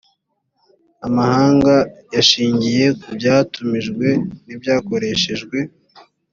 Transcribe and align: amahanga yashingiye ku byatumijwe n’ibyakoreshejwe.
amahanga 1.07 1.73
yashingiye 2.15 2.85
ku 2.99 3.07
byatumijwe 3.17 4.07
n’ibyakoreshejwe. 4.45 5.57